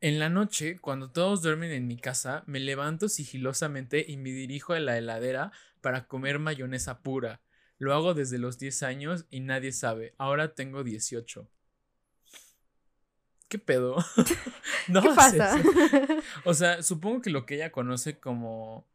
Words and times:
En 0.00 0.18
la 0.18 0.28
noche, 0.28 0.78
cuando 0.78 1.10
todos 1.10 1.42
duermen 1.42 1.72
en 1.72 1.86
mi 1.86 1.96
casa, 1.96 2.44
me 2.46 2.60
levanto 2.60 3.08
sigilosamente 3.08 4.04
y 4.06 4.16
me 4.16 4.30
dirijo 4.30 4.72
a 4.72 4.80
la 4.80 4.96
heladera 4.98 5.52
para 5.80 6.06
comer 6.06 6.38
mayonesa 6.38 7.02
pura. 7.02 7.40
Lo 7.78 7.94
hago 7.94 8.14
desde 8.14 8.38
los 8.38 8.58
10 8.58 8.82
años 8.82 9.26
y 9.30 9.40
nadie 9.40 9.72
sabe. 9.72 10.14
Ahora 10.18 10.54
tengo 10.54 10.82
18. 10.84 11.48
¿Qué 13.48 13.58
pedo? 13.58 13.96
no 14.88 15.02
¿Qué 15.02 15.08
pasa? 15.14 15.58
eso. 15.58 15.68
O 16.44 16.54
sea, 16.54 16.82
supongo 16.82 17.22
que 17.22 17.30
lo 17.30 17.46
que 17.46 17.54
ella 17.54 17.72
conoce 17.72 18.18
como, 18.18 18.86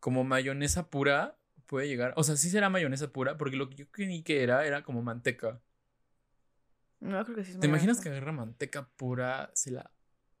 como 0.00 0.24
mayonesa 0.24 0.90
pura 0.90 1.38
puede 1.66 1.88
llegar. 1.88 2.12
O 2.16 2.22
sea, 2.22 2.36
sí 2.36 2.50
será 2.50 2.68
mayonesa 2.68 3.12
pura, 3.12 3.38
porque 3.38 3.56
lo 3.56 3.70
que 3.70 3.76
yo 3.76 3.90
creí 3.90 4.22
que 4.22 4.42
era 4.42 4.66
era 4.66 4.82
como 4.82 5.02
manteca. 5.02 5.60
No, 7.02 7.24
creo 7.24 7.36
que 7.36 7.44
sí 7.44 7.50
es 7.52 7.58
¿Te 7.58 7.66
imaginas 7.66 8.00
que 8.00 8.10
agarra 8.10 8.30
manteca 8.30 8.88
pura? 8.96 9.50
Se 9.54 9.72
la. 9.72 9.90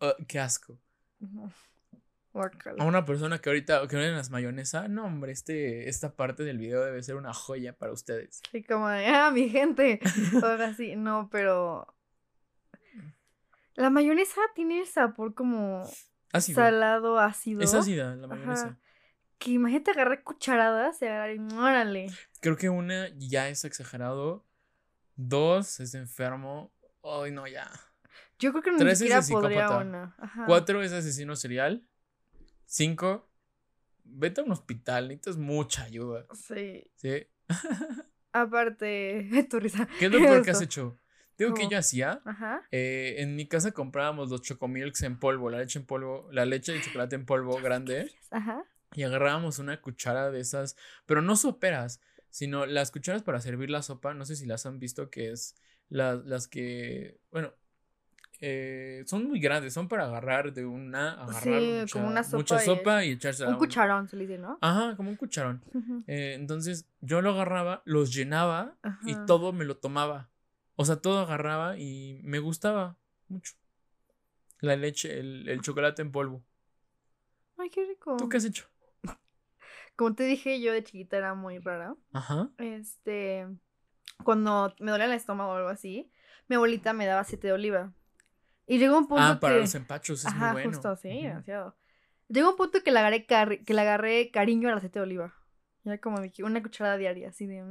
¡Ugh, 0.00 0.26
¡Qué 0.26 0.40
asco! 0.40 0.78
Guácala. 2.32 2.82
A 2.82 2.86
una 2.86 3.04
persona 3.04 3.38
que 3.38 3.50
ahorita 3.50 3.86
que 3.88 3.96
no 3.96 4.02
las 4.02 4.30
mayonesa, 4.30 4.88
no, 4.88 5.04
hombre, 5.04 5.32
este, 5.32 5.88
esta 5.88 6.16
parte 6.16 6.44
del 6.44 6.56
video 6.58 6.82
debe 6.82 7.02
ser 7.02 7.16
una 7.16 7.34
joya 7.34 7.74
para 7.74 7.92
ustedes. 7.92 8.40
Sí, 8.50 8.62
como 8.62 8.88
de, 8.88 9.06
ah, 9.06 9.30
mi 9.30 9.50
gente. 9.50 10.00
Ahora 10.42 10.72
sí, 10.74 10.96
no, 10.96 11.28
pero. 11.30 11.94
La 13.74 13.90
mayonesa 13.90 14.40
tiene 14.54 14.80
el 14.80 14.86
sabor 14.86 15.34
como 15.34 15.82
Ácido. 16.32 16.56
salado, 16.56 17.18
ácido. 17.18 17.60
Es 17.60 17.74
ácida 17.74 18.16
la 18.16 18.26
Ajá. 18.26 18.34
mayonesa. 18.36 18.78
Que 19.38 19.50
imagínate 19.50 19.90
agarrar 19.90 20.22
cucharadas 20.22 21.02
y 21.02 21.04
agarrar 21.04 21.36
y 21.36 21.38
órale. 21.54 22.06
Creo 22.40 22.56
que 22.56 22.70
una 22.70 23.08
ya 23.18 23.50
es 23.50 23.66
exagerado. 23.66 24.46
Dos 25.16 25.80
es 25.80 25.94
enfermo. 25.94 26.72
Ay, 27.02 27.30
no, 27.32 27.46
ya. 27.46 27.70
Yo 28.38 28.50
creo 28.52 28.62
que 28.62 28.70
ni 28.72 28.78
Tres 28.78 28.92
es 28.94 28.98
siquiera 28.98 29.20
de 29.22 29.32
podría 29.32 29.60
psicópata. 29.68 29.84
una. 29.86 30.14
Ajá. 30.18 30.44
Cuatro 30.46 30.82
es 30.82 30.92
asesino 30.92 31.36
serial. 31.36 31.86
Cinco, 32.66 33.28
vete 34.04 34.40
a 34.40 34.44
un 34.44 34.52
hospital, 34.52 35.08
necesitas 35.08 35.36
mucha 35.36 35.84
ayuda. 35.84 36.26
Sí. 36.34 36.84
¿Sí? 36.96 37.26
Aparte, 38.32 39.28
tu 39.50 39.58
risa. 39.60 39.88
¿Qué 39.98 40.06
es 40.06 40.12
lo 40.12 40.18
peor 40.18 40.42
que 40.44 40.50
has 40.50 40.60
hecho? 40.60 40.98
Digo 41.38 41.52
que 41.54 41.62
¿Cómo? 41.62 41.72
yo 41.72 41.78
hacía. 41.78 42.20
Ajá. 42.24 42.62
eh, 42.70 43.16
en 43.18 43.36
mi 43.36 43.46
casa 43.46 43.72
comprábamos 43.72 44.30
los 44.30 44.42
chocomilks 44.42 45.02
en 45.02 45.18
polvo, 45.18 45.50
la 45.50 45.58
leche 45.58 45.78
en 45.78 45.86
polvo, 45.86 46.28
la 46.32 46.44
leche 46.46 46.72
de 46.72 46.80
chocolate 46.80 47.14
en 47.16 47.26
polvo 47.26 47.58
grande. 47.60 48.10
Ajá. 48.30 48.64
y 48.94 49.02
agarrábamos 49.02 49.58
una 49.58 49.80
cuchara 49.80 50.30
de 50.30 50.40
esas, 50.40 50.76
pero 51.06 51.20
no 51.22 51.36
soperas, 51.36 52.00
sino 52.30 52.66
las 52.66 52.90
cucharas 52.90 53.22
para 53.22 53.40
servir 53.40 53.70
la 53.70 53.82
sopa, 53.82 54.14
no 54.14 54.24
sé 54.24 54.36
si 54.36 54.46
las 54.46 54.66
han 54.66 54.78
visto, 54.78 55.10
que 55.10 55.30
es 55.32 55.54
la- 55.88 56.14
las 56.16 56.48
que, 56.48 57.18
bueno, 57.30 57.52
eh, 58.40 59.02
son 59.06 59.24
muy 59.28 59.40
grandes, 59.40 59.72
son 59.72 59.88
para 59.88 60.04
agarrar 60.06 60.52
de 60.52 60.66
una, 60.66 61.12
agarrar 61.22 61.42
Sí, 61.42 61.80
mucha, 61.80 61.92
como 61.92 62.06
una 62.08 62.22
mucha 62.22 62.58
sopa 62.58 62.62
y 62.62 62.66
sopa 62.66 63.04
y 63.04 63.10
echársela. 63.12 63.48
a 63.50 63.52
Un 63.52 63.58
cucharón 63.58 64.08
se 64.08 64.16
le 64.16 64.26
dice, 64.26 64.38
¿no? 64.38 64.58
Ajá, 64.60 64.94
como 64.96 65.08
un 65.10 65.16
cucharón. 65.16 65.62
Eh, 66.06 66.34
entonces 66.34 66.86
yo 67.00 67.22
lo 67.22 67.30
agarraba, 67.30 67.82
los 67.86 68.14
llenaba 68.14 68.76
y 69.04 69.14
todo 69.26 69.52
me 69.52 69.64
lo 69.64 69.76
tomaba. 69.78 70.28
O 70.74 70.84
sea, 70.84 70.96
todo 70.96 71.20
agarraba 71.20 71.78
y 71.78 72.20
me 72.24 72.38
gustaba 72.38 72.98
mucho. 73.28 73.54
La 74.60 74.76
leche, 74.76 75.18
el, 75.18 75.48
el 75.48 75.60
chocolate 75.62 76.02
en 76.02 76.12
polvo. 76.12 76.42
Ay, 77.56 77.70
qué 77.70 77.86
rico. 77.86 78.16
¿Tú 78.16 78.28
qué 78.28 78.36
has 78.36 78.44
hecho? 78.44 78.66
Como 79.96 80.14
te 80.14 80.24
dije, 80.24 80.60
yo 80.60 80.72
de 80.72 80.84
chiquita 80.84 81.16
era 81.16 81.34
muy 81.34 81.58
rara. 81.58 81.96
Ajá. 82.12 82.50
Este, 82.58 83.46
cuando 84.24 84.74
me 84.78 84.90
dolía 84.90 85.06
el 85.06 85.12
estómago 85.12 85.52
o 85.52 85.54
algo 85.56 85.68
así, 85.68 86.10
mi 86.48 86.56
abuelita 86.56 86.92
me 86.92 87.06
daba 87.06 87.20
aceite 87.20 87.48
de 87.48 87.52
oliva. 87.54 87.92
Y 88.66 88.78
llegó 88.78 88.98
un 88.98 89.08
punto 89.08 89.22
Ah, 89.22 89.40
para 89.40 89.54
que... 89.54 89.60
los 89.62 89.74
empachos 89.74 90.20
es 90.20 90.26
Ajá, 90.26 90.52
muy 90.52 90.52
bueno. 90.62 90.70
justo, 90.70 90.96
sí, 90.96 91.08
Ujú. 91.08 91.22
demasiado. 91.28 91.76
Llegó 92.28 92.50
un 92.50 92.56
punto 92.56 92.82
que 92.82 92.90
le 92.92 92.98
agarré, 92.98 93.26
carri- 93.26 93.64
que 93.64 93.74
le 93.74 93.80
agarré 93.80 94.30
cariño 94.30 94.68
al 94.68 94.76
aceite 94.78 94.98
de 94.98 95.04
oliva. 95.04 95.34
Era 95.84 95.98
como 95.98 96.20
de 96.20 96.32
que 96.32 96.42
una 96.42 96.60
cucharada 96.62 96.96
diaria, 96.96 97.28
así 97.28 97.46
de... 97.46 97.62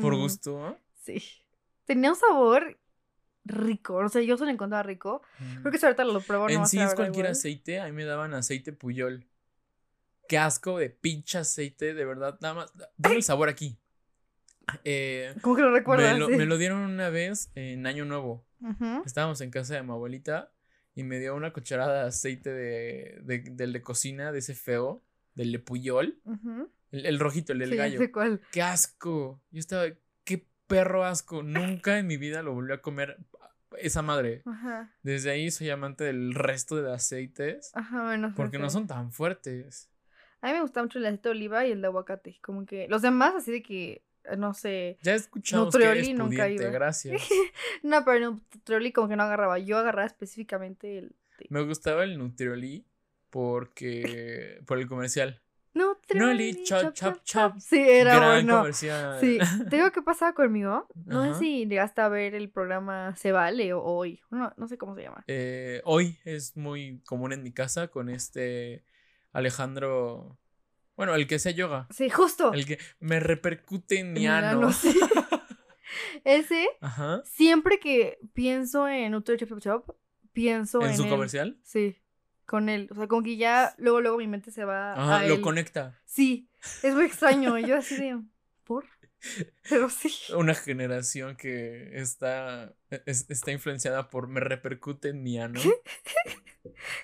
Por 0.00 0.14
mm, 0.14 0.18
gusto. 0.18 0.58
¿no? 0.58 0.78
Sí. 0.94 1.22
Tenía 1.84 2.10
un 2.10 2.16
sabor 2.16 2.78
rico. 3.44 3.96
O 3.96 4.08
sea, 4.08 4.22
yo 4.22 4.36
se 4.38 4.44
lo 4.44 4.50
encontraba 4.50 4.82
rico. 4.82 5.22
Creo 5.60 5.70
que 5.70 5.78
si 5.78 5.84
ahorita 5.86 6.04
lo 6.04 6.20
pruebo 6.20 6.48
no 6.48 6.60
en 6.60 6.66
sí 6.66 6.78
es 6.80 6.94
cualquier 6.94 7.26
igual. 7.26 7.32
aceite. 7.32 7.80
A 7.80 7.84
mí 7.86 7.92
me 7.92 8.04
daban 8.04 8.32
aceite 8.34 8.72
puyol. 8.72 9.26
Qué 10.28 10.38
asco 10.38 10.78
de 10.78 10.90
pinche 10.90 11.38
aceite, 11.38 11.94
de 11.94 12.04
verdad. 12.04 12.38
Nada 12.40 12.54
más. 12.54 12.72
Dame 12.96 13.16
el 13.16 13.22
sabor 13.22 13.48
aquí. 13.48 13.78
Eh, 14.84 15.34
¿Cómo 15.40 15.56
que 15.56 15.62
lo 15.62 15.72
recuerdas? 15.72 16.12
me, 16.12 16.18
lo, 16.20 16.26
Sí. 16.28 16.36
me 16.36 16.44
lo 16.44 16.58
dieron 16.58 16.80
una 16.82 17.08
vez 17.10 17.50
en 17.54 17.86
Año 17.86 18.04
Nuevo. 18.04 18.46
Estábamos 19.06 19.40
en 19.40 19.50
casa 19.50 19.74
de 19.74 19.82
mi 19.82 19.90
abuelita 19.92 20.52
y 20.94 21.02
me 21.04 21.18
dio 21.18 21.34
una 21.34 21.52
cucharada 21.52 22.02
de 22.02 22.08
aceite 22.08 22.50
de, 22.52 23.18
de- 23.22 23.38
del 23.52 23.72
de 23.72 23.82
cocina, 23.82 24.30
de 24.32 24.40
ese 24.40 24.54
feo, 24.54 25.02
del 25.34 25.52
de 25.52 25.58
puyol. 25.60 26.20
El, 26.90 27.06
el 27.06 27.18
rojito, 27.18 27.52
el 27.52 27.60
del 27.60 27.70
Sí, 27.70 27.76
gallo. 27.76 27.98
sé 27.98 28.10
cuál. 28.12 28.40
¡Qué 28.52 28.60
asco! 28.62 29.40
Yo 29.50 29.60
estaba. 29.60 29.84
¡Qué 30.24 30.46
perro 30.66 31.04
asco! 31.04 31.42
Nunca 31.42 31.98
en 31.98 32.06
mi 32.06 32.16
vida 32.18 32.42
lo 32.42 32.52
volví 32.52 32.72
a 32.72 32.82
comer 32.82 33.16
esa 33.78 34.02
madre. 34.02 34.42
Ajá. 34.44 34.92
Desde 35.02 35.30
ahí 35.30 35.50
soy 35.50 35.70
amante 35.70 36.04
del 36.04 36.34
resto 36.34 36.76
de 36.82 36.92
aceites. 36.92 37.70
Ajá, 37.74 38.02
bueno. 38.04 38.34
Porque 38.36 38.58
no 38.58 38.68
son 38.68 38.86
tan 38.86 39.12
fuertes. 39.12 39.88
A 40.40 40.46
mí 40.48 40.52
me 40.54 40.60
gusta 40.62 40.82
mucho 40.82 40.98
el 40.98 41.06
aceite 41.06 41.28
de 41.28 41.34
oliva 41.34 41.66
y 41.66 41.72
el 41.72 41.80
de 41.80 41.86
aguacate. 41.88 42.38
Como 42.42 42.64
que 42.66 42.86
los 42.88 43.02
demás, 43.02 43.34
así 43.34 43.50
de 43.50 43.62
que, 43.62 44.02
eh, 44.24 44.36
no 44.36 44.54
sé. 44.54 44.98
Ya 45.02 45.14
escuchamos 45.14 45.74
que 45.74 45.82
eres 45.82 46.08
Nutrioli 46.08 46.12
nunca 46.14 46.42
pudiente, 46.44 46.62
iba. 46.64 46.72
gracias. 46.72 47.22
No, 47.82 48.04
pero 48.04 48.16
el 48.16 48.24
Nutrioli 48.24 48.92
como 48.92 49.08
que 49.08 49.16
no 49.16 49.22
agarraba. 49.24 49.58
Yo 49.58 49.78
agarraba 49.78 50.06
específicamente 50.06 50.98
el. 50.98 51.08
de- 51.38 51.46
Me 51.50 51.62
gustaba 51.62 52.04
el 52.04 52.18
Nutrioli 52.18 52.84
porque 53.30 54.60
por 54.66 54.78
el 54.78 54.86
comercial. 54.88 55.40
Nutrioli, 55.74 56.64
chop, 56.64 56.92
chop, 56.92 57.22
chop. 57.22 57.52
Sí, 57.60 57.78
era 57.78 58.16
Gran 58.16 58.28
bueno. 58.30 58.56
comercial. 58.58 59.20
Sí, 59.20 59.38
te 59.70 59.76
digo 59.76 59.92
qué 59.92 60.02
pasaba 60.02 60.32
conmigo. 60.34 60.88
No 61.06 61.32
sé 61.34 61.38
si 61.38 61.66
llegaste 61.66 62.00
a 62.00 62.08
ver 62.08 62.34
el 62.34 62.48
programa 62.50 63.14
Se 63.16 63.30
Vale 63.30 63.72
o 63.74 63.82
Hoy. 63.82 64.20
No, 64.30 64.52
no 64.56 64.66
sé 64.66 64.76
cómo 64.76 64.96
se 64.96 65.02
llama. 65.02 65.22
Eh, 65.28 65.80
hoy 65.84 66.18
es 66.24 66.56
muy 66.56 67.00
común 67.06 67.32
en 67.32 67.42
mi 67.44 67.52
casa 67.52 67.88
con 67.88 68.08
este 68.08 68.82
Alejandro. 69.38 70.38
Bueno, 70.96 71.14
el 71.14 71.26
que 71.26 71.36
hace 71.36 71.54
yoga. 71.54 71.86
Sí, 71.90 72.10
justo. 72.10 72.52
El 72.52 72.66
que 72.66 72.78
me 73.00 73.20
repercute 73.20 74.00
en 74.00 74.12
mi 74.12 74.26
ano. 74.26 74.70
Ese, 76.24 76.68
Ajá. 76.80 77.22
siempre 77.24 77.78
que 77.80 78.18
pienso 78.34 78.86
en 78.88 79.12
Nutrioli 79.12 79.46
Chop 79.46 79.60
Chop 79.60 79.90
pienso 80.32 80.82
en, 80.82 80.90
¿En 80.90 80.96
su 80.96 81.04
él. 81.04 81.08
comercial? 81.08 81.58
Sí, 81.62 81.96
con 82.44 82.68
él. 82.68 82.88
O 82.90 82.94
sea, 82.94 83.06
como 83.08 83.22
que 83.22 83.36
ya 83.36 83.74
luego, 83.78 84.00
luego 84.00 84.18
mi 84.18 84.26
mente 84.26 84.50
se 84.50 84.64
va 84.64 84.92
Ajá, 84.92 85.18
a 85.20 85.22
lo 85.26 85.34
él. 85.36 85.40
conecta. 85.40 85.98
Sí, 86.04 86.50
es 86.82 86.94
muy 86.94 87.04
extraño. 87.04 87.58
Yo 87.58 87.76
así 87.76 87.96
de, 87.96 88.20
¿por? 88.64 88.84
Pero 89.68 89.88
sí. 89.90 90.12
Una 90.36 90.54
generación 90.54 91.36
que 91.36 91.98
está, 92.00 92.74
es- 93.06 93.28
está 93.30 93.50
influenciada 93.52 94.10
por 94.10 94.28
me 94.28 94.40
repercute 94.40 95.08
en 95.10 95.22
mi 95.22 95.38
ano. 95.38 95.60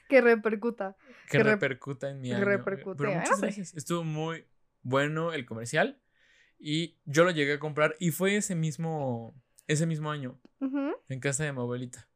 Que 0.09 0.21
repercuta. 0.21 0.97
que 1.31 1.39
Que 1.39 1.45
rep- 1.45 1.53
repercuta 1.53 2.11
en 2.11 2.21
mi 2.21 2.33
ano. 2.33 2.45
repercute, 2.45 2.99
Pero 2.99 3.13
ah, 3.13 3.15
muchas 3.21 3.39
no 3.39 3.43
gracias. 3.43 3.75
Estuvo 3.75 4.05
muy 4.05 4.47
bueno 4.83 5.33
el 5.33 5.47
comercial. 5.47 6.01
Y 6.59 6.99
yo 7.05 7.25
lo 7.25 7.31
llegué 7.31 7.55
a 7.55 7.59
comprar. 7.59 7.97
Y 7.99 8.11
fue 8.11 8.37
ese 8.37 8.55
mismo, 8.55 9.35
ese 9.67 9.87
mismo 9.87 10.11
año. 10.11 10.39
En 11.09 11.21
casa 11.21 11.45
de 11.45 11.53
mi 11.53 11.61
abuelita. 11.61 12.09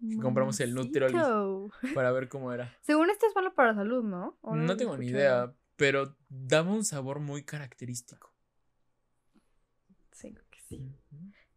Que 0.00 0.16
compramos 0.18 0.58
el 0.60 0.74
Nutrioli. 0.74 1.14
Mamacito. 1.14 1.70
Para 1.94 2.12
ver 2.12 2.28
cómo 2.28 2.52
era. 2.52 2.76
Según 2.82 3.10
esto 3.10 3.26
es 3.26 3.34
malo 3.34 3.54
para 3.54 3.70
la 3.72 3.76
salud, 3.78 4.04
¿no? 4.04 4.38
¿O 4.42 4.54
No 4.54 4.64
lo 4.64 4.76
tengo 4.76 4.96
ni 4.96 5.06
idea. 5.06 5.52
Pero 5.76 6.16
daba 6.28 6.70
un 6.72 6.84
sabor 6.84 7.20
muy 7.20 7.44
característico. 7.44 8.32
Sí, 10.16 10.32
creo 10.32 10.44
que 10.50 10.60
sí. 10.60 10.92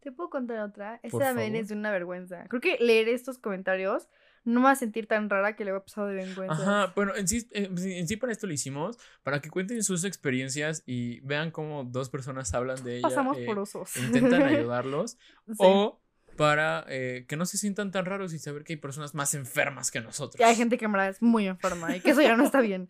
Te 0.02 0.12
puedo 0.12 0.30
contar 0.30 0.59
otra. 0.59 1.00
Esta 1.03 1.18
también 1.20 1.56
es 1.56 1.70
de 1.70 1.75
una 1.75 1.92
vergüenza. 1.92 2.46
Creo 2.50 2.62
que 2.62 2.78
leer 2.80 3.08
estos 3.09 3.38
comentarios 3.38 4.09
no 4.46 4.59
me 4.62 4.66
va 4.66 4.72
a 4.72 4.75
sentir 4.75 5.08
tan 5.08 5.30
rara 5.30 5.56
que 5.56 5.64
le 5.66 5.72
voy 5.72 5.80
a 5.80 5.84
pasado 5.84 6.08
de 6.08 6.16
vergüenza. 6.16 6.53
Ajá, 6.53 6.94
bueno, 6.96 7.16
en 7.16 7.28
sí, 7.28 7.47
en 7.52 7.78
sí- 7.78 7.94
en 7.94 8.08
sí 8.08 8.16
para 8.17 8.32
esto 8.32 8.47
lo 8.47 8.53
hicimos, 8.53 8.97
para 9.23 9.41
que 9.41 9.50
cuenten 9.50 9.84
sus 9.84 10.03
experiencias 10.06 10.84
y 10.85 11.20
vean 11.22 11.52
cómo 11.52 11.84
dos 11.84 12.09
personas 12.09 12.53
hablan 12.53 12.82
de 12.84 12.97
ella. 12.97 13.08
Pasamos 13.09 13.38
eh, 13.38 13.46
por 13.46 13.59
osos. 13.59 13.96
intentan 13.97 14.41
ayudarlos. 14.67 15.17
Sí. 15.47 15.56
O 15.59 16.02
para 16.38 16.85
eh, 16.88 17.26
que 17.28 17.35
no 17.35 17.46
se 17.46 17.58
sientan 17.58 17.91
tan 17.91 18.06
raros 18.06 18.34
y 18.34 18.40
saber 18.40 18.64
que 18.64 18.73
hay 18.73 18.78
personas 18.78 19.14
más 19.14 19.34
enfermas 19.35 19.91
que 19.91 20.00
nosotros. 20.00 20.40
Y 20.40 20.44
hay 20.44 20.56
gente 20.56 20.78
que 20.78 20.85
en 20.85 20.94
verdad 20.94 21.09
es 21.09 21.22
muy 21.22 21.47
enferma 21.47 21.96
y 21.96 22.00
que 22.02 22.11
eso 22.11 22.22
ya 22.22 22.35
no 22.38 22.44
está 22.46 22.61
bien. 22.61 22.88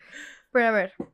Pero 0.51 0.68
a 0.68 0.71
ver, 0.71 0.94